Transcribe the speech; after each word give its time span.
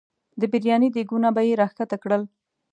د 0.39 0.41
برياني 0.51 0.89
دیګونه 0.95 1.29
به 1.35 1.41
یې 1.47 1.53
راښکته 1.61 1.97
کړل. 2.03 2.21